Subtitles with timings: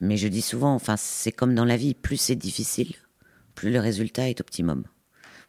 [0.00, 2.94] Mais je dis souvent, enfin, c'est comme dans la vie, plus c'est difficile,
[3.54, 4.84] plus le résultat est optimum.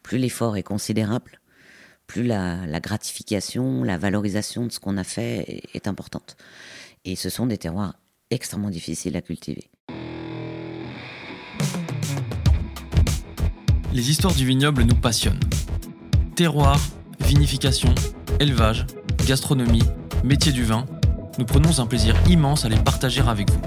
[0.02, 1.40] Plus l'effort est considérable,
[2.06, 6.36] plus la, gratification, la valorisation de ce qu'on a fait est, importante.
[7.04, 7.98] Et ce sont des terroirs
[8.30, 9.70] extrêmement difficiles à cultiver.
[13.92, 15.40] Les histoires du vignoble nous passionnent.
[16.36, 16.80] Terroir,
[17.20, 17.94] vinification,
[18.40, 18.86] élevage,
[19.26, 19.82] gastronomie,
[20.24, 20.86] métier du vin,
[21.38, 23.60] nous prenons un plaisir immense à les partager avec vous.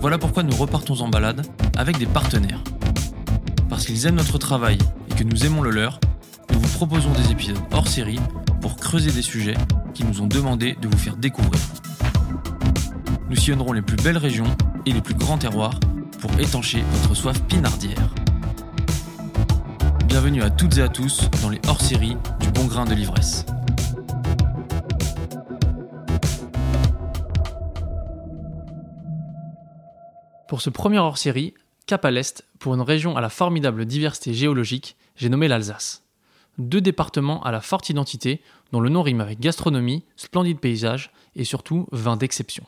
[0.00, 1.44] Voilà pourquoi nous repartons en balade
[1.76, 2.62] avec des partenaires.
[3.68, 4.78] Parce qu'ils aiment notre travail
[5.10, 5.98] et que nous aimons le leur,
[6.52, 8.20] nous vous proposons des épisodes hors série
[8.60, 9.56] pour creuser des sujets
[9.94, 11.60] qui nous ont demandé de vous faire découvrir.
[13.28, 15.80] Nous sillonnerons les plus belles régions et les plus grands terroirs
[16.20, 18.14] pour étancher votre soif pinardière.
[20.06, 23.44] Bienvenue à toutes et à tous dans les hors-séries du bon grain de l'ivresse.
[30.48, 31.52] Pour ce premier hors-série,
[31.84, 36.04] cap à l'est, pour une région à la formidable diversité géologique, j'ai nommé l'Alsace.
[36.56, 38.40] Deux départements à la forte identité,
[38.72, 42.64] dont le nom rime avec gastronomie, splendide paysage et surtout vin d'exception.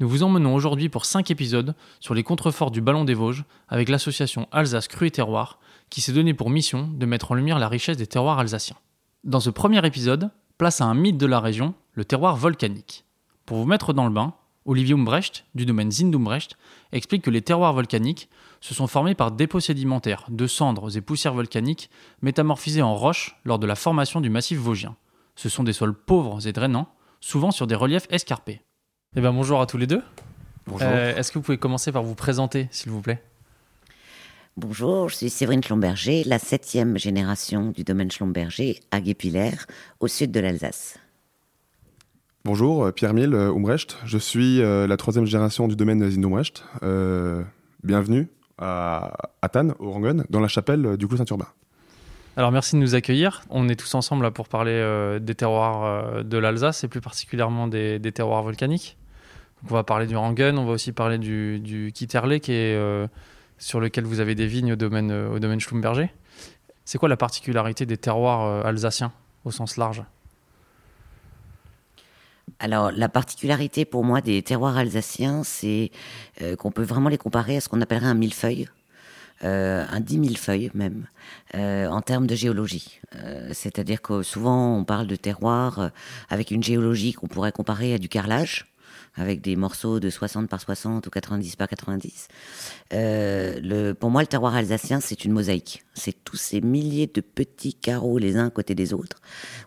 [0.00, 3.88] Nous vous emmenons aujourd'hui pour cinq épisodes sur les contreforts du Ballon des Vosges avec
[3.88, 7.68] l'association Alsace Cru et Terroir qui s'est donné pour mission de mettre en lumière la
[7.68, 8.76] richesse des terroirs alsaciens.
[9.22, 13.04] Dans ce premier épisode, place à un mythe de la région, le terroir volcanique.
[13.46, 14.34] Pour vous mettre dans le bain,
[14.68, 16.58] Olivier Umbrecht, du domaine Zindumbrecht,
[16.92, 18.28] explique que les terroirs volcaniques
[18.60, 21.88] se sont formés par dépôts sédimentaires de cendres et poussières volcaniques
[22.20, 24.94] métamorphisées en roches lors de la formation du massif vosgien.
[25.36, 26.88] Ce sont des sols pauvres et drainants,
[27.20, 28.60] souvent sur des reliefs escarpés.
[29.16, 30.02] Eh bien, bonjour à tous les deux.
[30.66, 30.86] Bonjour.
[30.86, 33.22] Euh, est-ce que vous pouvez commencer par vous présenter, s'il vous plaît?
[34.58, 39.52] Bonjour, je suis Séverine Schlomberger, la septième génération du domaine Schlomberger à Guépiller,
[40.00, 40.98] au sud de l'Alsace.
[42.48, 43.98] Bonjour, euh, Pierre Mille, euh, Umbrecht.
[44.06, 46.22] Je suis euh, la troisième génération du domaine Zin
[47.84, 51.48] bienvenue à Athane, au Rangon, dans la chapelle du Clos Saint-Urbain.
[52.38, 53.42] Alors merci de nous accueillir.
[53.50, 58.00] On est tous ensemble là pour parler des terroirs de l'Alsace et plus particulièrement des,
[58.14, 58.96] terroirs volcaniques.
[59.68, 63.08] on va parler du Rangun, on va aussi parler du, du Kitterlé qui est,
[63.58, 66.08] sur lequel vous avez des vignes au domaine, au domaine Schlumberger.
[66.86, 69.12] C'est quoi la particularité des terroirs alsaciens
[69.44, 70.02] au sens large?
[72.60, 75.90] Alors, la particularité pour moi des terroirs alsaciens, c'est
[76.42, 78.68] euh, qu'on peut vraiment les comparer à ce qu'on appellerait un millefeuille.
[79.44, 81.06] Euh, un dix millefeuille même,
[81.54, 83.00] euh, en termes de géologie.
[83.52, 85.90] C'est-à-dire que souvent on parle de terroirs
[86.28, 88.66] avec une géologie qu'on pourrait comparer à du carrelage,
[89.14, 92.28] avec des morceaux de 60 par 60 ou 90 par 90.
[92.92, 95.84] Euh, le, pour moi, le terroir alsacien, c'est une mosaïque.
[95.94, 99.18] C'est tous ces milliers de petits carreaux les uns à côté des autres,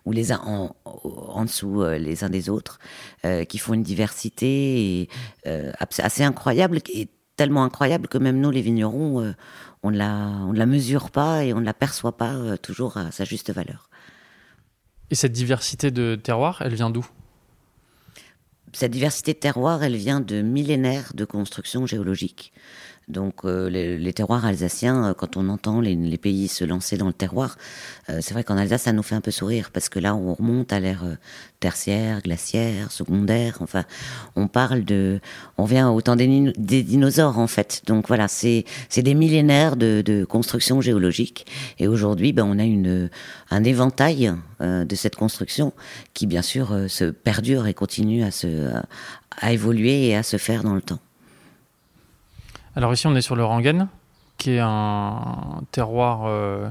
[0.06, 2.80] ou les uns en, dessous euh, les uns des autres,
[3.26, 5.10] euh, qui font une diversité
[5.44, 9.34] assez incroyable, et tellement incroyable que même nous, les vignerons,
[9.84, 13.26] on ne la, la mesure pas et on ne la perçoit pas toujours à sa
[13.26, 13.90] juste valeur.
[15.10, 17.06] Et cette diversité de terroirs, elle vient d'où?
[18.74, 22.54] Cette diversité de terroirs, elle vient de millénaires de construction géologique.
[23.08, 27.14] Donc euh, les, terroirs alsaciens, euh, quand on entend les, pays se lancer dans le
[27.14, 27.58] terroir,
[28.10, 30.34] euh, c'est vrai qu'en Alsace, ça nous fait un peu sourire, parce que là, on
[30.34, 31.04] remonte à l'ère
[31.60, 33.84] tertiaire, glaciaire, secondaire, enfin,
[34.36, 35.20] on parle de...
[35.58, 36.54] On vient au temps des,
[36.84, 37.82] dinosaures, en fait.
[37.86, 38.66] Donc voilà, c'est
[38.98, 41.46] des millénaires de, construction géologique.
[41.80, 43.10] Et aujourd'hui, ben, on a une,
[43.50, 45.74] un éventail de cette construction
[46.14, 48.72] qui, bien sûr, se perdure et continue à, se,
[49.40, 51.00] à évoluer et à se faire dans le temps.
[52.74, 53.90] Alors ici, on est sur le Rangen,
[54.38, 56.70] qui est un terroir euh,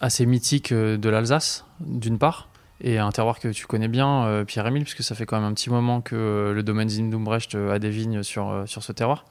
[0.00, 2.48] assez mythique euh, de l'Alsace, d'une part,
[2.80, 5.52] et un terroir que tu connais bien, euh, Pierre-Émile, puisque ça fait quand même un
[5.52, 9.24] petit moment que le domaine Zindumbrecht a des vignes sur, sur ce terroir.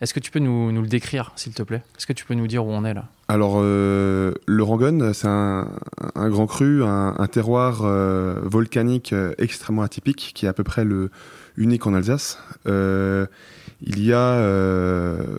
[0.00, 1.82] Est-ce que tu peux nous, nous le décrire, s'il te plaît?
[1.96, 3.06] Est-ce que tu peux nous dire où on est là?
[3.26, 5.68] Alors, le Rangen, c'est un,
[6.14, 7.82] un, grand cru, un, un terroir
[8.42, 11.10] volcanique extrêmement atypique, qui est à peu près le
[11.56, 12.38] unique en Alsace
[13.86, 15.38] il y a euh,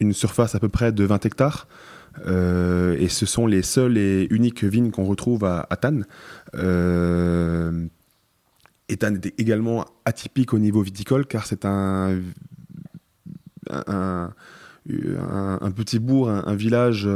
[0.00, 1.68] une surface à peu près de 20 hectares.
[2.26, 6.06] Euh, et ce sont les seules et uniques vignes qu'on retrouve à, à Tannes.
[6.54, 7.86] Euh,
[8.88, 12.20] et est également atypique au niveau viticole car c'est un,
[15.76, 17.08] petit bourg, un, village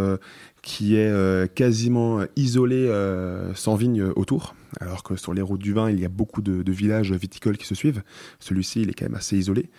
[0.63, 2.91] qui est quasiment isolé
[3.55, 6.73] sans vignes autour alors que sur les routes du vin, il y a beaucoup de,
[6.73, 8.03] villages viticoles qui se suivent.
[8.39, 9.71] Celui-ci, il est quand même assez isolé.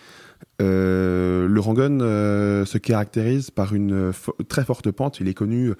[0.61, 4.11] Euh, le Rangon euh, se caractérise par une
[4.47, 5.19] très forte pente.
[5.19, 5.73] Il est connu,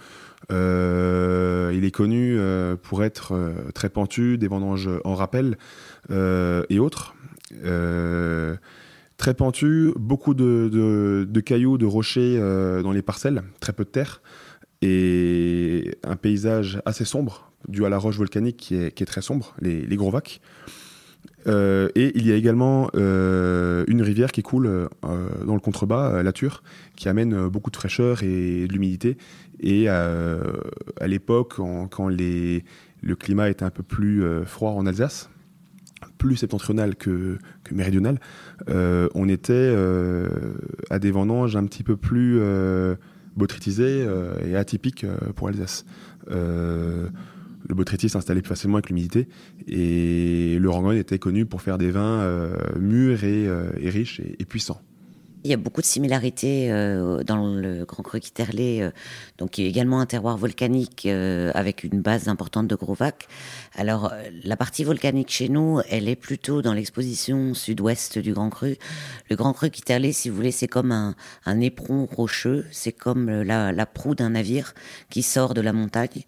[0.52, 2.38] euh, il est connu
[2.82, 5.58] pour être très pentu, des vendanges en rappel
[6.10, 7.16] et autres.
[9.18, 12.40] Très pentu, beaucoup de, cailloux, de rochers
[12.84, 14.22] dans les parcelles, très peu de terre,
[14.82, 19.96] et un paysage assez sombre, dû à la roche volcanique qui est, très sombre, les,
[19.96, 20.42] gros vacs.
[21.46, 26.64] et il y a également une rivière qui coule dans le contrebas, la Ture,
[26.96, 29.18] qui amène beaucoup de fraîcheur et de l'humidité.
[29.62, 35.30] Et à l'époque, quand le climat était un peu plus euh, froid en Alsace,
[36.24, 37.38] plus septentrional que,
[37.70, 38.18] méridional,
[38.70, 40.30] euh, on était euh,
[40.90, 42.40] à des vendanges un petit peu plus
[43.36, 44.08] botrytisées
[44.46, 45.06] et atypiques
[45.36, 45.86] pour Alsace.
[46.30, 47.10] le
[47.70, 49.28] botrytis s'installait plus facilement avec l'humidité
[49.68, 52.26] et le Rangon était connu pour faire des vins
[52.80, 54.82] mûrs et, riches et puissants.
[55.46, 58.92] Il y a beaucoup de similarités euh, dans le Grand Cru Quiterlé, euh,
[59.38, 63.28] donc qui est également un terroir volcanique euh, avec une base importante de gros vacs.
[63.76, 64.14] Alors
[64.46, 68.78] la partie volcanique chez nous, elle est plutôt dans l'exposition sud-ouest du Grand Cru.
[69.30, 73.86] Le Grand Cru Quiterlé, si vous voulez, c'est comme un, éperon rocheux, c'est comme la,
[73.86, 74.74] proue d'un navire
[75.10, 76.24] qui sort de la montagne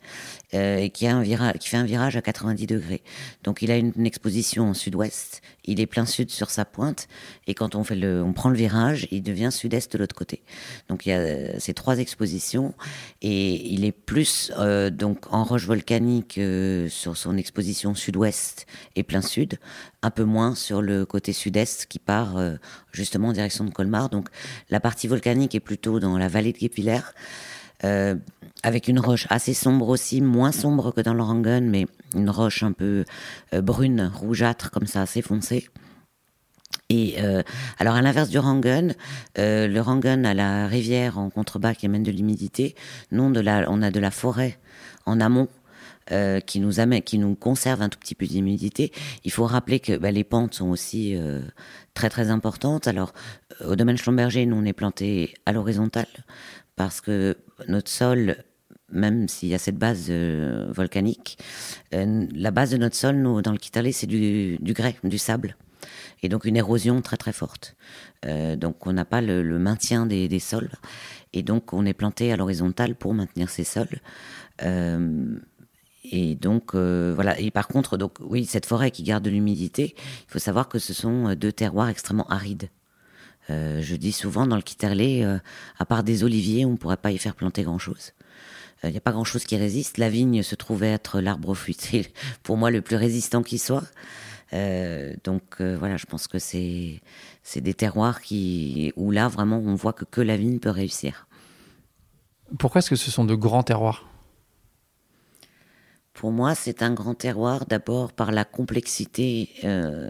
[0.51, 3.01] et qui fait un virage à 90 degrés.
[3.43, 7.07] Donc il a une, une exposition en sud-ouest, il est plein sud sur sa pointe,
[7.47, 10.41] et quand on, fait le, on prend le virage, il devient sud-est de l'autre côté.
[10.89, 12.73] Donc il y a euh, ces trois expositions
[13.21, 18.65] et il est plus euh, donc en roche volcanique euh, sur son exposition sud-ouest
[18.95, 19.59] et plein sud,
[20.01, 22.35] un peu moins sur le côté sud-est qui part
[22.91, 24.09] justement en direction de Colmar.
[24.09, 24.29] Donc
[24.69, 27.01] la partie volcanique est plutôt dans la vallée de Guépiller.
[28.63, 31.85] avec une roche assez sombre aussi, moins sombre que dans l'Orangun, mais
[32.15, 33.05] une roche un peu
[33.51, 35.69] brune, rougeâtre, comme ça, assez foncée.
[36.89, 37.41] Et euh,
[37.79, 38.89] alors à l'inverse du Rangun,
[39.37, 42.75] euh, le Rangun a la rivière en contrebas qui amène de l'humidité.
[43.11, 44.59] Non, de la, on a de la forêt
[45.05, 45.47] en amont
[46.11, 48.91] euh, qui nous amène, qui nous conserve un tout petit peu d'humidité.
[49.23, 51.41] Il faut rappeler que bah, les pentes sont aussi euh,
[51.95, 52.87] très très importantes.
[52.87, 53.13] Alors
[53.65, 56.07] au domaine Schlumberger, nous on est planté à l'horizontale
[56.75, 58.37] parce que notre sol
[58.91, 61.37] même s'il y a cette base euh, volcanique,
[61.93, 65.17] euh, la base de notre sol, nous, dans le Kitale, c'est du, du grès, du
[65.17, 65.55] sable
[66.23, 67.75] et donc une érosion très très forte.
[68.25, 70.71] Euh, donc on n'a pas le, maintien des, sols,
[71.33, 73.99] et donc on est planté à l'horizontale pour maintenir ces sols.
[74.63, 75.37] Euh,
[76.11, 77.39] et donc euh, voilà.
[77.39, 80.79] Et par contre, donc oui, cette forêt qui garde de l'humidité, il faut savoir que
[80.79, 82.69] ce sont deux terroirs extrêmement arides.
[83.49, 85.23] je dis souvent dans le Quiterlé,
[85.77, 88.13] à part des oliviers, on ne pourrait pas y faire planter grand chose.
[88.83, 89.97] Il n'y a pas grand chose qui résiste.
[89.97, 92.11] La vigne se trouvait être l'arbre fruitier,
[92.43, 93.83] pour moi, le plus résistant qui soit.
[94.53, 97.01] Euh, donc euh, voilà, je pense que c'est
[97.55, 101.27] des terroirs qui où là vraiment on voit que que la vigne peut réussir.
[102.59, 104.07] Pourquoi est-ce que ce sont de grands terroirs?
[106.13, 110.09] Pour moi, c'est un grand terroir d'abord par la complexité euh,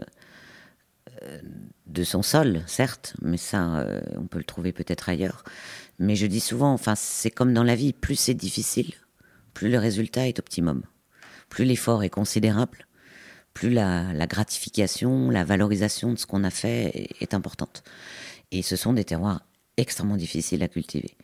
[1.86, 3.84] de son sol, certes, mais ça,
[4.16, 5.42] on peut le trouver peut-être ailleurs.
[5.98, 8.92] Mais je dis souvent, enfin, c'est comme dans la vie, plus c'est difficile,
[9.54, 10.82] plus le résultat est optimum.
[11.48, 12.86] Plus l'effort est considérable,
[13.56, 17.82] plus la, gratification, la valorisation de ce qu'on a fait est, importante.
[18.52, 19.40] Et ce sont des terroirs
[19.78, 21.16] extrêmement difficiles à cultiver.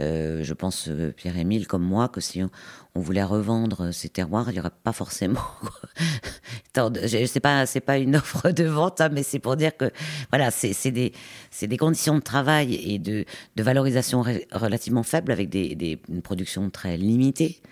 [0.00, 2.50] Euh, je pense, euh, Pierre-Émile, comme moi, que si on,
[3.00, 5.40] voulait revendre ces terroirs, il n'y aurait pas forcément.
[6.76, 9.90] je sais pas, c'est pas une offre de vente, hein, mais c'est pour dire que
[10.30, 11.12] voilà, c'est des,
[11.78, 13.24] conditions de travail et de,
[13.56, 17.62] valorisation relativement faibles avec une production très limitée.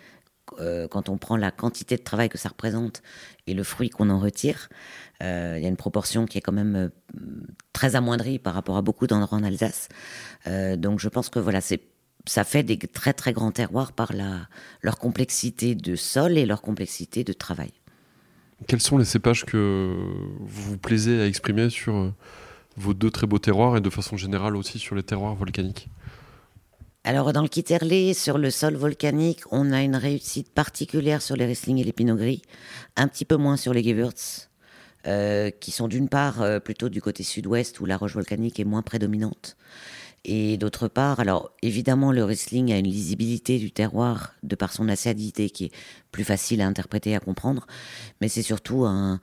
[0.60, 3.02] Euh, quand on prend la quantité de travail que ça représente
[3.46, 4.68] et le fruit qu'on en retire,
[5.22, 6.88] euh, il y a une proportion qui est quand même euh,
[7.72, 9.88] très amoindrie par rapport à beaucoup d'endroits en Alsace.
[10.78, 11.80] donc je pense que voilà, c'est
[12.28, 14.12] ça fait des très très grands terroirs par
[14.82, 17.72] leur complexité de sol et leur complexité de travail.
[18.66, 19.94] Quels sont les cépages que
[20.40, 22.12] vous vous plaisez à exprimer sur
[22.76, 25.88] vos deux très beaux terroirs et de façon générale aussi sur les terroirs volcaniques?
[27.06, 31.46] Alors, dans le Kitterlé, sur le sol volcanique, on a une réussite particulière sur les
[31.46, 32.18] Riesling et les Pinot
[32.96, 34.48] un petit peu moins sur les Gewürz,
[35.06, 38.64] euh, qui sont d'une part euh, plutôt du côté sud-ouest où la roche volcanique est
[38.64, 39.56] moins prédominante.
[40.24, 44.88] Et d'autre part, alors évidemment, le Riesling a une lisibilité du terroir de par son
[44.88, 45.72] acidité qui est
[46.10, 47.66] plus facile à interpréter, à comprendre.
[48.20, 49.18] Mais c'est surtout euh,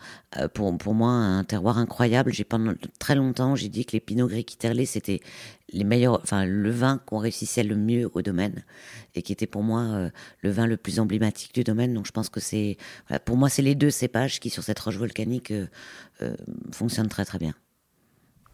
[0.53, 2.31] pour, pour moi un terroir incroyable.
[2.31, 5.19] J'ai pendant très longtemps, j'ai dit que les Pinot Gris Quiterlé, c'était
[5.73, 8.63] les meilleurs, enfin le vin qu'on réussissait le mieux au domaine
[9.13, 10.09] et qui était pour moi euh,
[10.41, 11.93] le vin le plus emblématique du domaine.
[11.93, 12.77] Donc je pense que c'est,
[13.25, 15.67] pour moi, c'est les deux cépages qui sur cette roche volcanique euh,
[16.71, 17.53] fonctionnent très très bien.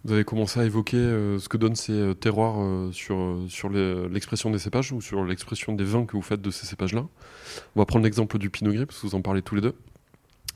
[0.06, 3.70] Vous avez commencé à évoquer euh, ce que donnent ces euh, terroirs euh, sur, sur
[3.70, 7.06] l'expression des cépages ou sur l'expression des vins que vous faites de ces cépages-là?
[7.76, 9.76] On va prendre l'exemple du Pinot Gris, parce que vous en parlez tous les deux.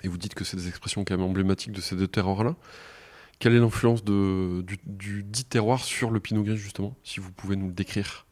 [0.04, 2.56] Et vous dites que c'est des expressions quand même emblématiques de ces deux terroirs-là.
[3.40, 7.68] Quelle est l'influence du, dit terroir sur le pinot gris, justement, si vous pouvez nous
[7.68, 8.26] le décrire?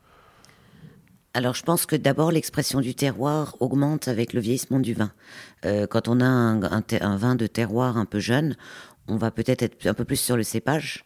[1.34, 5.13] Alors je pense que d'abord l'expression du terroir augmente avec le vieillissement du vin.
[5.63, 8.58] Quand on a un, vin de terroir un peu jeune,
[9.08, 11.05] on va peut-être être un peu plus sur le cépage.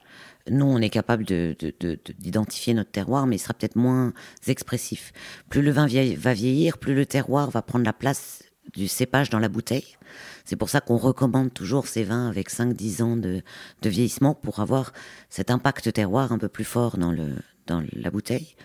[0.49, 4.13] Nous, on est capable d'identifier de, notre terroir, mais il sera peut-être moins
[4.47, 5.11] expressif.
[5.49, 5.87] Plus le vin
[6.17, 9.97] va vieillir, plus le terroir va prendre la place du cépage dans la bouteille.
[10.43, 13.41] C'est pour ça qu'on recommande toujours ces vins avec 5-10 ans de,
[13.83, 14.93] vieillissement pour avoir
[15.29, 17.35] cet impact terroir un peu plus fort dans, le,
[17.65, 18.55] dans la bouteille.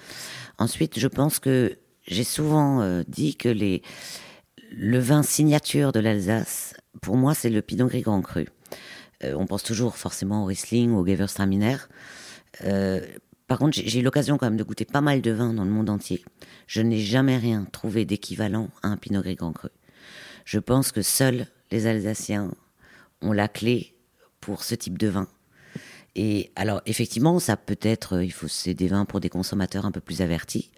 [0.58, 3.82] Ensuite, je pense que j'ai souvent euh, dit que les,
[4.70, 8.46] le vin signature de l'Alsace, pour moi, c'est le Pinot Gris Grand Cru.
[9.24, 11.76] Euh, on pense toujours forcément au Riesling ou au Gewürztraminer.
[12.64, 13.00] Euh,
[13.46, 15.70] par contre, j'ai eu l'occasion quand même de goûter pas mal de vins dans le
[15.70, 16.24] monde entier.
[16.66, 19.70] Je n'ai jamais rien trouvé d'équivalent à un Pinot Gris Grand Cru.
[20.44, 22.52] Je pense que seuls les Alsaciens
[23.22, 23.94] ont la clé
[24.40, 25.28] pour ce type de vin.
[26.16, 29.92] Et alors, effectivement, ça peut être, il faut, c'est des vins pour des consommateurs un
[29.92, 30.70] peu plus avertis,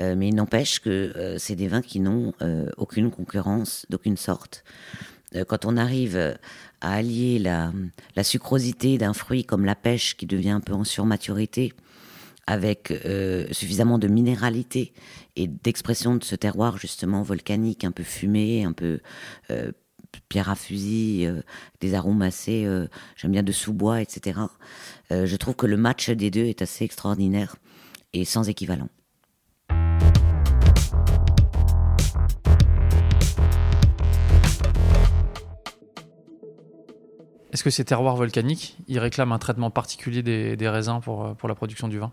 [0.00, 4.16] euh, mais il n'empêche que euh, c'est des vins qui n'ont euh, aucune concurrence d'aucune
[4.16, 4.64] sorte.
[5.46, 6.16] Quand on arrive
[6.80, 7.72] à allier la,
[8.16, 11.72] la sucrosité d'un fruit comme la pêche qui devient un peu en surmaturité,
[12.46, 12.92] avec
[13.52, 14.92] suffisamment de minéralité
[15.36, 19.00] et d'expression de ce terroir justement volcanique, un peu fumé, un peu
[20.28, 21.42] pierre à fusil, euh,
[21.80, 24.40] des arômes assez, euh, j'aime bien de sous-bois, etc.
[25.12, 27.56] Euh, je trouve que le match des deux est assez extraordinaire
[28.12, 28.88] et sans équivalent.
[37.52, 41.54] Est-ce que ces terroirs volcaniques, ils réclament un traitement particulier des, raisins pour, pour la
[41.54, 42.12] production du vin?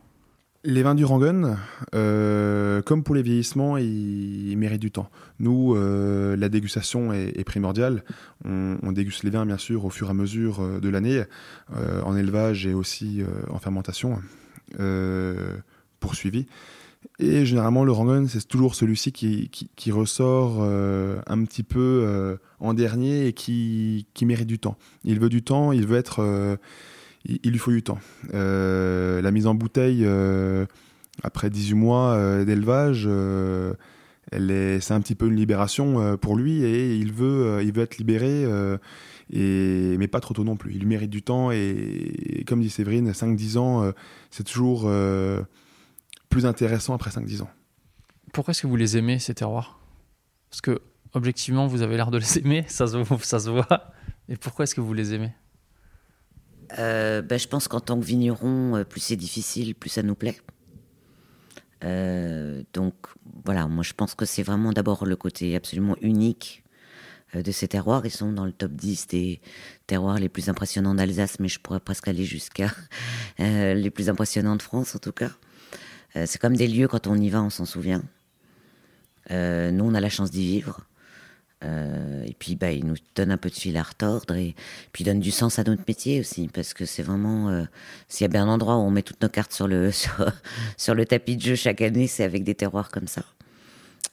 [0.64, 1.56] Les vins du Rangon,
[1.94, 5.10] euh, comme pour les vieillissements, ils, méritent du temps.
[5.40, 8.04] Nous, euh, la dégustation est, primordiale.
[8.44, 11.24] On, déguste les vins, bien sûr, au fur et à mesure euh, de l'année,
[12.04, 14.20] en élevage et aussi en fermentation
[16.00, 16.48] poursuivi.
[17.20, 23.26] Et généralement, le Rangon, c'est toujours celui-ci qui, qui, ressort un petit peu en dernier
[23.26, 24.78] et qui, qui, mérite du temps.
[25.04, 26.58] Il veut du temps, il veut être
[27.28, 28.00] il, lui faut du temps.
[28.34, 30.66] Euh, la mise en bouteille, euh,
[31.24, 33.08] après 18 mois euh, d'élevage,
[34.32, 38.46] c'est un petit peu une libération pour lui et il veut, il veut être libéré,
[39.32, 40.74] et, mais pas trop tôt non plus.
[40.76, 43.92] Il mérite du temps et, comme dit Séverine, 5-10 ans,
[44.32, 44.90] c'est toujours
[46.30, 47.50] plus intéressant après 5-10 ans.
[48.34, 49.80] Pourquoi est-ce que vous les aimez, ces terroirs?
[50.50, 50.82] Parce que,
[51.14, 53.94] objectivement, vous avez l'air de les aimer, ça se, ça se voit.
[54.30, 55.34] Et pourquoi est-ce que vous les aimez?
[56.80, 60.16] Euh, ben, Je pense qu'en tant que vigneron, euh, plus c'est difficile, plus ça nous
[60.16, 60.38] plaît.
[61.84, 62.96] Euh, donc
[63.46, 66.64] voilà, moi je pense que c'est vraiment d'abord le côté absolument unique
[67.36, 68.04] de ces terroirs.
[68.06, 69.42] Ils sont dans le top 10 des
[69.86, 72.72] terroirs les plus impressionnants d'Alsace, mais je pourrais presque aller jusqu'à
[73.40, 75.30] les plus impressionnants de France en tout cas.
[76.14, 78.04] C'est comme des lieux, quand on y va, on s'en souvient.
[79.30, 80.88] nous, on a la chance d'y vivre.
[81.64, 84.56] Euh, et puis, bah, il nous donne un peu de fil à retordre et
[84.92, 87.64] puis il donne du sens à notre métier aussi, parce que c'est vraiment, euh,
[88.08, 89.92] s'il y a bien un endroit où on met toutes nos cartes sur le,
[90.78, 93.24] sur, le tapis de jeu chaque année, c'est avec des terroirs comme ça.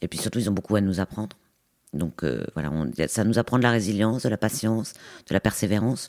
[0.00, 1.36] Et puis surtout, ils ont beaucoup à nous apprendre.
[1.92, 2.72] Donc euh, voilà,
[3.06, 4.94] ça nous apprend de la résilience, de la patience,
[5.28, 6.08] de la persévérance.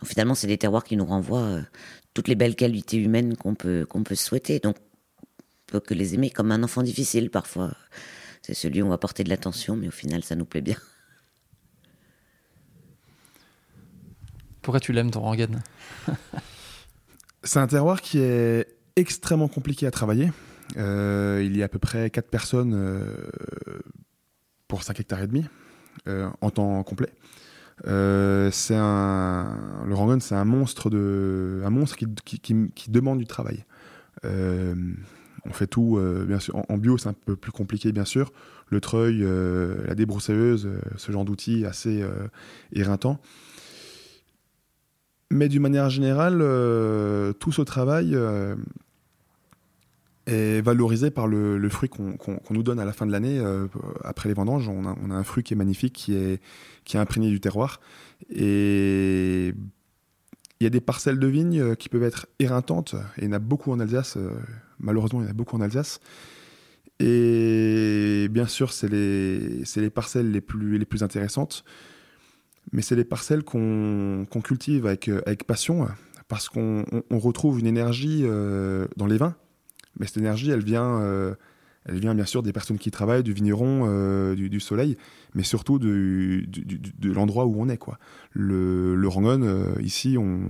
[0.00, 1.60] Donc finalement, c'est des terroirs qui nous renvoient
[2.12, 4.60] toutes les belles qualités humaines qu'on peut, qu'on peut souhaiter.
[4.60, 4.76] Donc
[5.80, 7.72] que les aimer comme un enfant difficile parfois.
[8.42, 10.76] C'est celui où on va porter de l'attention, mais au final, ça nous plaît bien.
[14.60, 15.60] Pourquoi tu l'aimes, ton Rangan
[17.42, 18.66] C'est un terroir qui est
[18.96, 20.32] extrêmement compliqué à travailler.
[20.76, 23.30] Euh, il y a à peu près 4 personnes euh,
[24.68, 25.44] pour 5 hectares et demi
[26.08, 27.12] euh, en temps complet.
[27.84, 33.64] c'est un, le Rangon, c'est un monstre, de, un monstre qui, qui demande du travail.
[35.46, 36.62] On fait tout, euh, bien sûr.
[36.68, 38.32] En, bio, c'est un peu plus compliqué, bien sûr.
[38.68, 42.04] Le treuil, euh, la débroussailleuse, euh, ce genre d'outils assez
[42.72, 43.20] éreintant.
[45.30, 46.38] Mais d'une manière générale,
[47.38, 48.16] tout ce travail
[50.26, 52.16] est valorisé par le, fruit qu'on
[52.50, 53.42] nous donne à la fin de l'année.
[54.04, 56.40] après les vendanges, on a, un fruit qui est magnifique, qui est,
[56.84, 57.80] qui est imprégné du terroir.
[58.30, 59.54] Et
[60.60, 63.32] il y a des parcelles de vignes qui peuvent être éreintantes, et il y en
[63.32, 64.16] a beaucoup en Alsace.
[64.78, 66.00] Malheureusement, il y en a beaucoup en Alsace.
[67.00, 71.64] Et bien sûr, c'est les, les, parcelles les plus, intéressantes.
[72.72, 75.86] Mais c'est les parcelles qu'on cultive avec, avec passion,
[76.28, 79.36] parce qu'on on retrouve une énergie euh, dans les vins.
[79.98, 81.34] Mais cette énergie, elle vient, euh,
[81.84, 84.96] elle vient bien sûr des personnes qui travaillent, du vigneron, du, soleil,
[85.34, 86.44] mais surtout de,
[87.02, 87.76] l'endroit où on est.
[87.76, 87.98] Quoi.
[88.30, 90.48] Le, le Rangon, ici, on,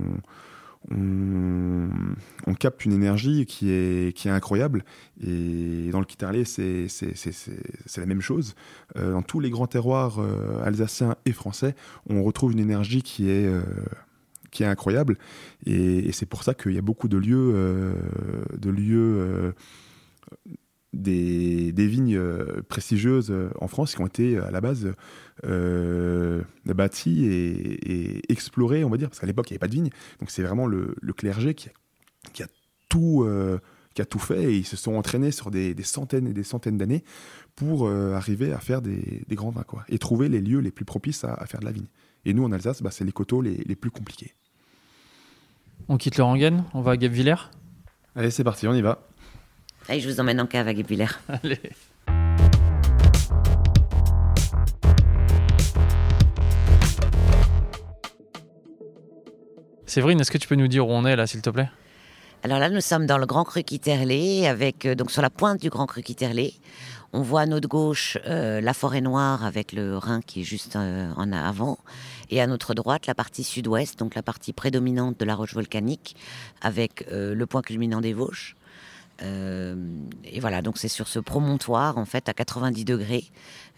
[0.91, 4.83] on, capte une énergie qui est, qui est incroyable.
[5.21, 6.87] Et dans le Kitterlé, c'est
[7.97, 8.55] la même chose.
[8.97, 11.75] Euh, dans tous les grands terroirs euh, alsaciens et français,
[12.09, 13.61] on retrouve une énergie qui est, euh,
[14.51, 15.17] qui est incroyable.
[15.65, 17.93] Et, c'est pour ça qu'il y a beaucoup de lieux,
[18.57, 19.53] de lieux
[20.95, 24.93] des, vignes euh, prestigieuses euh, en France qui ont été à la base
[25.45, 29.73] euh, bâties et, explorées, on va dire, parce qu'à l'époque il n'y avait pas de
[29.73, 29.89] vignes.
[30.19, 32.47] Donc c'est vraiment le, clergé qui a,
[32.89, 33.27] tout,
[33.93, 36.77] qui a tout fait et ils se sont entraînés sur des, centaines et des centaines
[36.77, 37.03] d'années
[37.55, 41.23] pour arriver à faire des, grands vins quoi, et trouver les lieux les plus propices
[41.23, 41.87] à, faire de la vigne.
[42.25, 44.33] Et nous en Alsace, bah, c'est les coteaux les, plus compliqués.
[45.87, 47.35] On quitte le Rangen, on va à Guebwiller
[48.15, 49.07] Allez, c'est parti, on y va.
[49.87, 51.19] Allez, je vous emmène en cave à.
[51.43, 51.59] Allez.
[59.85, 61.69] Séverine, est-ce que tu peux nous dire où on est là, s'il te plaît?
[62.41, 65.61] Alors là, nous sommes dans le Grand Cru Quiterlé, avec euh, donc sur la pointe
[65.61, 66.55] du Grand Cru Quiterlé.
[67.13, 70.75] On voit à notre gauche euh, la forêt noire avec le Rhin qui est juste
[70.75, 71.77] euh, en avant,
[72.31, 76.15] et à notre droite la partie sud-ouest, donc la partie prédominante de la roche volcanique,
[76.61, 78.55] avec le point culminant des Vosges.
[79.21, 79.75] Euh,
[80.23, 83.25] et voilà, donc c'est sur ce promontoire, en fait, à 90 degrés,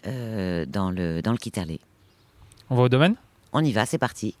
[0.06, 1.80] euh, dans le, dans le Kitterlé.
[2.70, 3.14] On va au domaine?
[3.52, 4.34] On y va, c'est parti.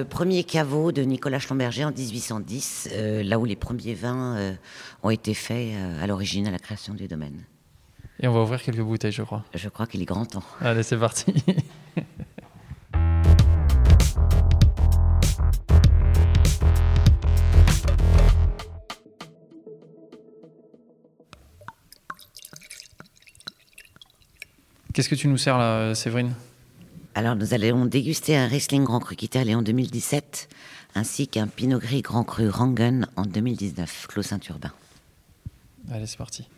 [0.00, 4.54] Le premier caveau de Nicolas Schlumberger en 1810, euh, là où les premiers vins euh,
[5.02, 7.44] ont été faits euh, à l'origine, à la création du domaine.
[8.18, 9.44] Et on va ouvrir quelques bouteilles, je crois.
[9.54, 10.42] Je crois qu'il est grand temps.
[10.62, 11.34] Allez, c'est parti.
[24.94, 26.32] Qu'est-ce que tu nous sers là, Séverine?
[27.20, 30.48] Alors nous allons déguster un Riesling Grand Cru Quiterlé en 2017,
[30.94, 34.72] ainsi qu'un Pinot Gris Grand Cru Rangen en 2019, Clos Saint-Urbain.
[35.90, 36.48] Allez, c'est parti.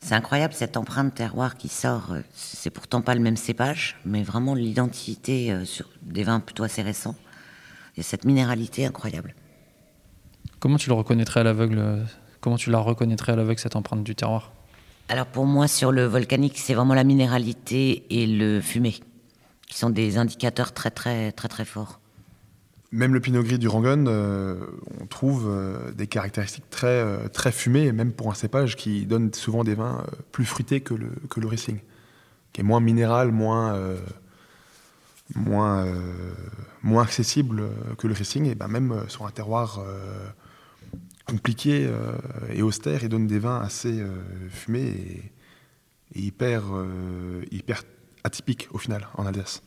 [0.00, 2.16] C'est incroyable cette empreinte terroir qui sort.
[2.34, 6.82] C'est pourtant pas le même cépage, mais vraiment l'identité euh, sur des vins plutôt assez
[6.82, 7.14] récents.
[7.94, 9.36] Il y a cette minéralité incroyable.
[10.58, 12.04] Comment tu le reconnaîtrais à l'aveugle
[12.40, 14.50] Comment tu la reconnaîtrais à l'aveugle cette empreinte du terroir?
[15.08, 19.00] Alors pour moi, sur le volcanique, c'est vraiment la minéralité et le fumé
[19.66, 22.00] qui sont des indicateurs très très très très forts.
[22.90, 24.56] Même le pinot gris du Rangon, euh,
[25.00, 29.32] on trouve euh, des caractéristiques très, euh, très fumées, même pour un cépage qui donne
[29.34, 31.80] souvent des vins plus fruités que le, que le Riesling,
[32.54, 33.78] qui est moins minéral, moins,
[35.34, 35.86] moins,
[36.82, 37.68] moins accessible
[37.98, 39.84] que le Riesling, et ben même sur un terroir
[41.28, 42.12] compliqué euh,
[42.52, 44.16] et austère et donne des vins assez euh,
[44.48, 45.32] fumés
[46.14, 47.82] et, hyper, euh, hyper
[48.24, 49.62] atypiques au final en Alsace.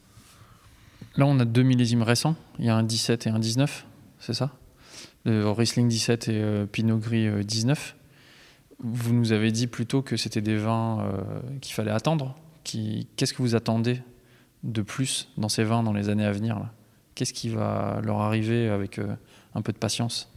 [1.16, 2.36] Là, on a deux millésimes récents.
[2.58, 3.86] Il y a un 17 et un 19,
[4.20, 4.52] c'est ça?
[5.24, 7.96] Le Riesling 17 et Pinot Gris 19.
[8.80, 11.12] Vous nous avez dit plutôt que c'était des vins
[11.62, 12.36] qu'il fallait attendre.
[12.64, 14.02] Qu'est-ce que vous attendez
[14.64, 16.70] de plus dans ces vins dans les années à venir
[17.14, 19.00] Qu'est-ce qui va leur arriver avec
[19.54, 20.32] un peu de patience?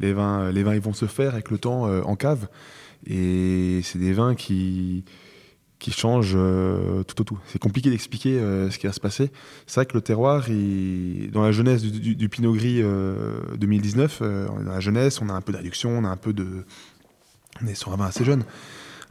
[0.00, 2.48] Les vins, les vins, ils vont se faire avec le temps euh, en cave.
[3.06, 5.04] Et c'est des vins qui,
[5.78, 7.38] qui changent euh, tout au tout.
[7.46, 9.30] C'est compliqué d'expliquer euh, ce qui va se passer.
[9.66, 10.46] C'est vrai que le terroir,
[11.32, 12.82] dans la jeunesse du, Pinot Gris
[13.58, 16.64] 2019, dans la jeunesse, on a un peu d'adduction, on a un peu de...
[17.62, 18.44] On est sur un vin assez jeune.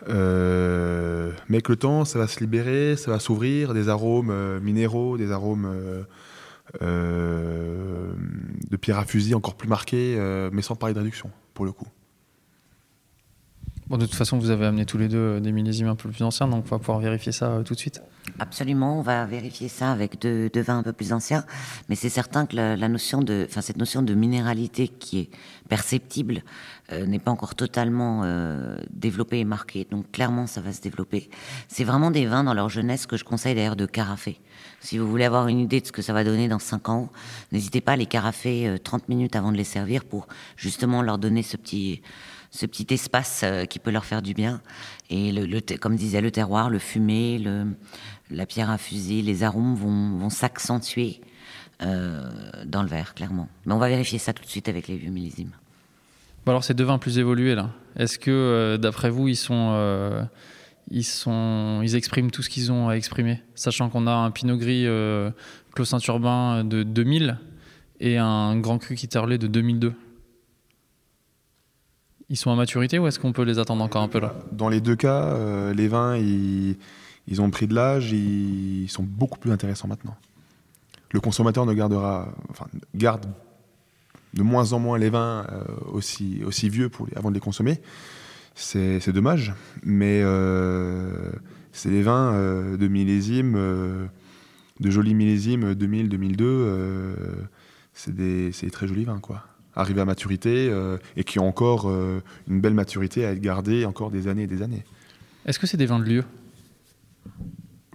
[0.07, 5.31] mais avec le temps, ça va se libérer, ça va s'ouvrir, des arômes minéraux, des
[5.31, 6.03] arômes euh,
[8.69, 11.71] de pierre à fusil encore plus marqué, euh, mais sans parler de réduction, pour le
[11.71, 11.87] coup.
[13.97, 16.23] De toute façon, vous avez amené tous les deux euh, des millésimes un peu plus
[16.23, 18.03] anciens, donc on va pouvoir vérifier ça euh, tout de suite.
[18.37, 21.43] Absolument, on va vérifier ça avec deux, vins un peu plus anciens,
[21.89, 25.29] mais c'est certain que la, notion de, enfin cette notion de minéralité qui est
[25.67, 26.43] perceptible
[26.91, 28.23] euh, n'est pas encore totalement
[28.91, 31.29] développée et marquée, donc clairement ça va se développer.
[31.67, 34.39] C'est vraiment des vins dans leur jeunesse que je conseille d'ailleurs de carafer.
[34.81, 37.09] Si vous voulez avoir une idée de ce que ça va donner dans 5 ans,
[37.51, 41.17] n'hésitez pas à les carafer euh, 30 minutes avant de les servir pour justement leur
[41.17, 42.01] donner ce petit
[42.51, 44.61] ce petit espace euh, qui peut leur faire du bien.
[45.09, 45.33] Et
[45.79, 47.65] comme disait le terroir, le le,
[48.31, 51.21] la pierre infusée, les arômes vont, s'accentuer
[51.81, 52.29] euh,
[52.65, 53.49] dans le verre, clairement.
[53.65, 55.51] Mais on va vérifier ça tout de suite avec les vieux millésimes.
[56.45, 60.27] Bon, alors, ces deux vins plus évolués, là, est-ce que, euh, d'après vous, ils sont.
[60.91, 64.85] ils, expriment tout ce qu'ils ont à exprimer, sachant qu'on a un Pinot Gris
[65.73, 67.37] Clos Saint-Urbain de 2000
[67.99, 69.93] et un Grand Cru Quitterlé de 2002.
[72.29, 74.35] Ils sont à maturité ou est-ce qu'on peut les attendre encore un peu là?
[74.51, 76.77] Dans les deux cas, euh, les vins, ils,
[77.39, 80.15] ont pris de l'âge, ils sont beaucoup plus intéressants maintenant.
[81.11, 83.25] Le consommateur ne gardera, enfin, garde
[84.35, 87.81] de moins en moins les vins euh, aussi, vieux les- avant de les consommer.
[88.53, 91.31] C'est dommage, mais euh,
[91.71, 92.33] c'est des vins
[92.77, 94.05] de millésime, euh,
[94.81, 96.35] de jolis millésimes 2000-2002.
[96.43, 97.15] euh,
[97.93, 99.43] c'est des, des très jolis vins, quoi.
[99.75, 103.85] Arrivés à maturité euh, et qui ont encore euh, une belle maturité à être gardés
[103.85, 104.83] encore des années et des années.
[105.45, 106.23] Est-ce que c'est des vins de lieu?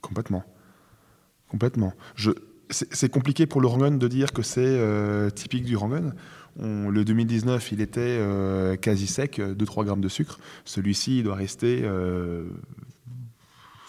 [0.01, 0.45] Complètement.
[1.49, 1.93] Complètement.
[2.15, 2.31] Je,
[2.71, 6.13] c'est, compliqué pour le Rangon de dire que c'est euh, typique du Rangon.
[6.59, 10.39] On- le 2019, il était euh, quasi sec, 2-3 grammes de sucre.
[10.65, 12.45] Celui-ci, il doit rester euh,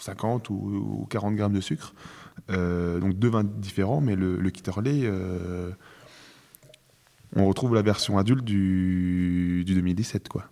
[0.00, 0.54] 50 ou,
[1.02, 1.94] ou 40 grammes de sucre.
[2.48, 5.10] Donc deux vins différents, mais le, le Kitterley,
[7.36, 10.48] on retrouve la version adulte du, du 2017, quoi.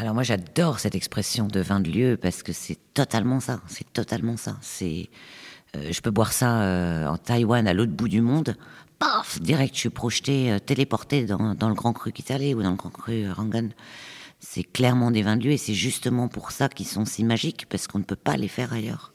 [0.00, 3.92] Alors moi j'adore cette expression de vin de lieu parce que c'est totalement ça, c'est
[3.92, 4.56] totalement ça.
[4.62, 5.10] C'est,
[5.76, 8.56] euh, je peux boire ça euh, en Taïwan à l'autre bout du monde,
[8.98, 12.76] paf, direct je suis projeté, euh, téléporté dans, le Grand Cru Kitale ou dans le
[12.76, 13.68] Grand Cru Rangan.
[14.38, 17.66] C'est clairement des vins de lieu et c'est justement pour ça qu'ils sont si magiques
[17.68, 19.12] parce qu'on ne peut pas les faire ailleurs.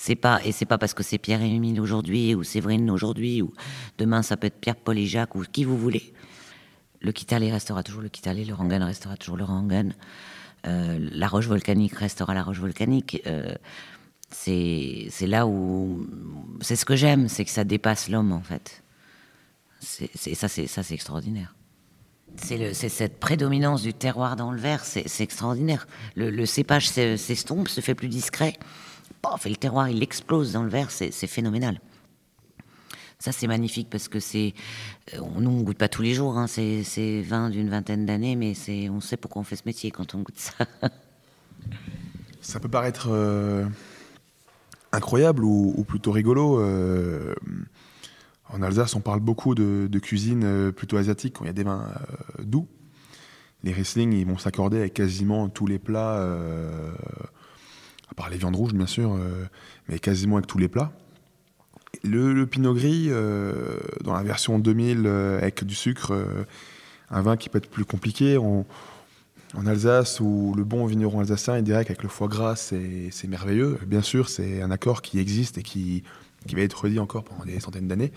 [0.00, 3.42] C'est pas et c'est pas parce que c'est Pierre et Émile aujourd'hui ou Séverine aujourd'hui
[3.42, 3.52] ou
[3.98, 6.14] demain ça peut être Pierre, Paul et Jacques ou qui vous voulez.
[7.00, 9.90] Le Kitale restera toujours le Kitale, le Rangan restera toujours le Rangan.
[10.66, 13.22] Euh, la roche volcanique restera la roche volcanique.
[13.26, 13.54] Euh,
[14.30, 16.06] c'est là où
[16.60, 18.82] c'est ce que j'aime, c'est que ça dépasse l'homme en fait.
[19.80, 21.54] C'est ça, c'est ça, c'est extraordinaire.
[22.36, 25.86] C'est cette prédominance du terroir dans le verre, c'est extraordinaire.
[26.14, 28.54] Le, cépage s'e- s'estompe, se fait plus discret.
[29.22, 31.80] Paf, et le terroir, il explose dans le verre, c'est phénoménal.
[33.20, 34.54] Ça, c'est magnifique parce que c'est.
[35.14, 38.54] euh, Nous, on goûte pas tous les jours, hein, c'est vin d'une vingtaine d'années, mais
[38.90, 40.54] on sait pourquoi on fait ce métier quand on goûte ça.
[42.40, 43.66] Ça peut paraître euh,
[44.92, 46.60] incroyable ou, plutôt rigolo.
[46.60, 47.34] euh,
[48.50, 51.92] en Alsace, on parle beaucoup de, cuisine plutôt asiatique quand il y a des vins
[52.38, 52.68] doux.
[53.64, 56.24] Les Riesling, ils vont s'accorder avec quasiment tous les plats,
[58.10, 59.44] à part les viandes rouges bien sûr, euh,
[59.88, 60.92] mais quasiment avec tous les plats.
[62.04, 66.14] Le, Pinot Gris, euh, dans la version 2000 euh, avec du sucre,
[67.10, 68.36] un vin qui peut être plus compliqué.
[68.36, 73.78] En Alsace, où le bon vigneron alsacien, il dirait qu'avec le foie gras, c'est merveilleux.
[73.86, 76.04] Bien sûr, c'est un accord qui existe et qui,
[76.46, 78.12] qui va être redit encore pendant des centaines d'années.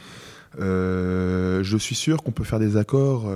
[0.57, 3.31] Je suis sûr qu'on peut faire des accords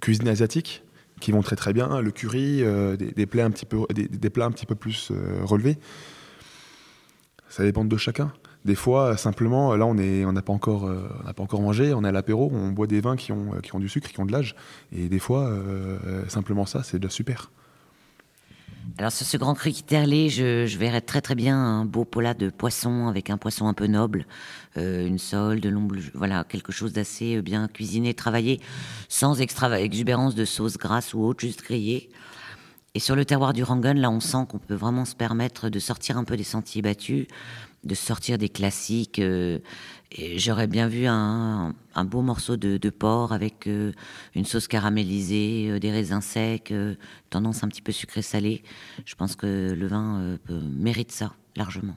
[0.00, 0.82] cuisine asiatique
[1.22, 2.00] qui vont très très bien.
[2.00, 3.64] Le curry, euh, des, plats un petit
[4.66, 5.78] peu, plus euh, relevés.
[7.48, 8.32] Ça dépend de chacun.
[8.64, 11.62] Des fois, simplement, là, on est, on n'a pas encore, euh, on n'a pas encore
[11.62, 14.10] mangé, on est à l'apéro, on boit des vins qui ont, qui ont du sucre,
[14.10, 14.54] qui ont de l'âge,
[14.92, 15.50] et des fois,
[16.28, 17.50] simplement ça, c'est déjà super.
[18.98, 22.34] Alors sur ce grand cru Kitterlé, je, je verrais très très bien un beau polat
[22.34, 24.26] de poisson avec un poisson un peu noble,
[24.76, 25.74] euh, une sole, de
[26.14, 28.60] voilà quelque chose d'assez euh, bien cuisiné, travaillé,
[29.08, 32.10] sans exubérance de sauce grasse ou autre, juste grillé.
[32.94, 35.78] Et sur le terroir du Rangon, là, on sent qu'on peut vraiment se permettre de
[35.78, 37.26] sortir un peu des sentiers battus,
[37.84, 39.18] de sortir des classiques.
[39.18, 39.58] euh,
[40.36, 43.92] J'aurais bien vu un, beau morceau de, porc avec euh,
[44.34, 46.72] une sauce caramélisée, euh, des raisins secs,
[47.30, 48.62] tendance un petit peu sucré-salé.
[49.04, 51.96] Je pense que le vin mérite ça largement.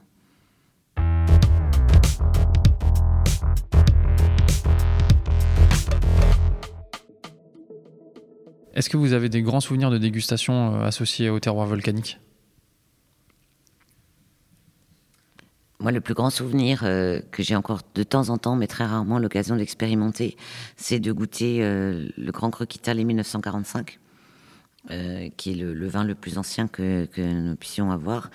[8.74, 12.18] Est-ce que vous avez des grands souvenirs de dégustation associés au terroir volcanique?
[15.86, 18.84] Moi, le plus grand souvenir euh, que j'ai encore de temps en temps, mais très
[18.84, 20.36] rarement l'occasion d'expérimenter,
[20.76, 24.00] c'est de goûter euh, le Grand Cru Quital 1945,
[24.90, 28.32] euh, qui est le, vin le plus ancien que, nous puissions avoir.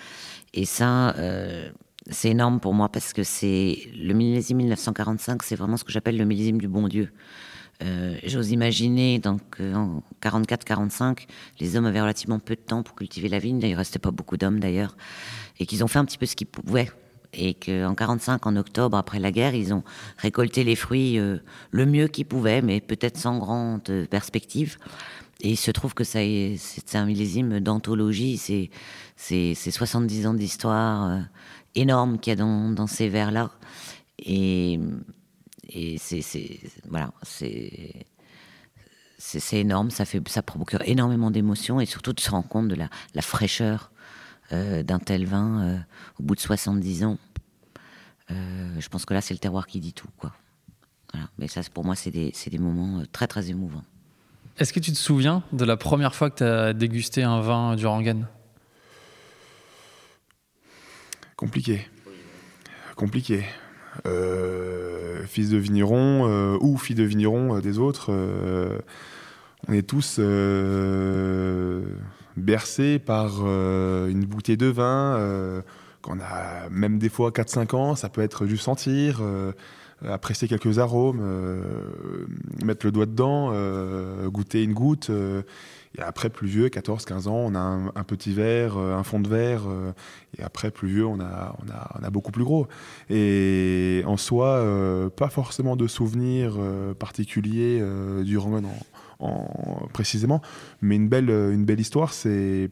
[0.53, 1.13] Et ça,
[2.09, 6.15] c'est énorme pour moi parce que c'est le millésime 1945, c'est vraiment ce que j'appelle
[6.15, 7.11] le millésime du bon Dieu.
[8.23, 11.27] J'ose imaginer donc en 44-45,
[11.59, 13.59] les hommes avaient relativement peu de temps pour cultiver la vigne.
[13.61, 14.95] Il restait pas beaucoup d'hommes d'ailleurs,
[15.59, 16.89] et qu'ils ont fait un petit peu ce qu'ils pouvaient
[17.33, 19.83] et qu'en 45, en octobre, après la guerre, ils ont
[20.17, 21.37] récolté les fruits euh,
[21.71, 24.77] le mieux qu'ils pouvaient, mais peut-être sans grande perspective.
[25.41, 26.57] Et il se trouve que c'est
[26.93, 31.19] un millésime d'anthologie, c'est 70 ans d'histoire euh,
[31.75, 33.49] énorme qu'il y a dans, ces vers-là.
[34.19, 34.79] Et,
[39.17, 42.75] c'est énorme, ça, fait, ça procure énormément d'émotions et surtout de se rendre compte de
[42.75, 43.90] la, fraîcheur euh,
[44.51, 45.77] d'un tel vin euh,
[46.19, 47.17] au bout de 70 ans.
[48.29, 50.07] Euh, je pense que là, c'est le terroir qui dit tout.
[50.17, 50.33] Quoi.
[51.37, 53.83] Mais ça, pour moi, c'est des, des, moments très, très émouvants.
[54.57, 57.75] Est-ce que tu te souviens de la première fois que tu as dégusté un vin
[57.75, 58.21] du Rangan?
[61.35, 61.89] Compliqué.
[62.95, 63.43] Compliqué.
[65.27, 68.11] fils de vigneron ou fille de vigneron des autres,
[69.67, 70.19] on est tous
[72.37, 75.61] bercé par euh, une bouteille de vin, euh,
[76.01, 79.51] qu'on a même des fois 4-5 ans, ça peut être juste sentir, euh,
[80.07, 81.21] apprécier quelques arômes,
[82.63, 83.53] mettre le doigt dedans,
[84.29, 85.11] goûter une goutte.
[85.11, 89.61] et après, plus vieux, 14-15 ans, on a un, petit verre, un fond de verre.
[90.39, 92.67] et après, plus vieux, on a, beaucoup plus gros.
[93.11, 94.65] Et en soi,
[95.15, 96.57] pas forcément de souvenirs
[96.97, 97.79] particuliers
[98.23, 98.39] du
[99.93, 100.41] Précisément.
[100.81, 101.29] Mais une belle,
[101.65, 102.71] belle histoire, c'est,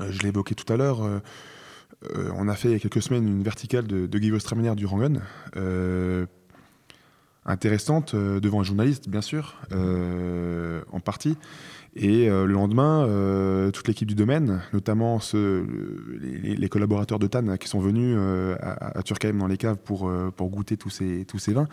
[0.00, 1.18] euh, je l'ai évoqué tout à l'heure, euh,
[2.14, 4.30] euh, on a fait il y a quelques semaines une verticale de, de Guy
[4.76, 5.20] du Rangon.
[7.44, 11.36] intéressante devant un journaliste, bien sûr, en partie.
[11.98, 13.08] Et le lendemain,
[13.72, 18.18] toute l'équipe du domaine, notamment les, collaborateurs de TAN qui sont venus
[18.60, 21.68] à, à Turkheim dans les caves pour, pour goûter tous ces, tous ces vins,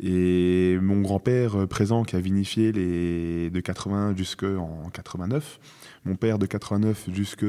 [0.00, 5.58] et mon grand-père euh, présent qui a vinifié les de 80 jusqu'en 89,
[6.04, 7.44] mon père de 89 jusque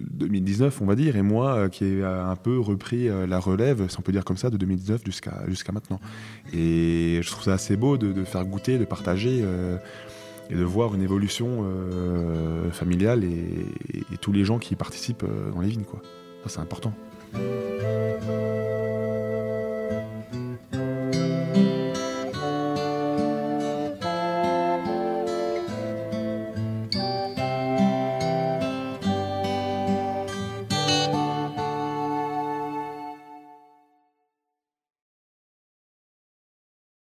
[0.00, 3.88] 2019, on va dire, et moi euh, qui ai un peu repris euh, la relève,
[3.88, 6.00] si on peut dire comme ça, de 2019 jusqu'à jusqu'à maintenant.
[6.52, 9.44] Et je trouve ça assez beau de, faire goûter, de partager
[10.50, 11.64] et de voir une évolution
[12.72, 13.66] familiale et,
[14.20, 15.84] tous les gens qui participent dans les vignes.
[15.84, 16.00] Quoi.
[16.44, 16.92] Ça, c'est important.